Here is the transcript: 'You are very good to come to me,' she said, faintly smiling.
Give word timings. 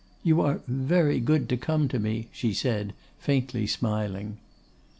'You 0.23 0.41
are 0.41 0.61
very 0.67 1.19
good 1.19 1.47
to 1.49 1.57
come 1.57 1.87
to 1.89 1.99
me,' 1.99 2.27
she 2.31 2.55
said, 2.55 2.93
faintly 3.19 3.67
smiling. 3.67 4.37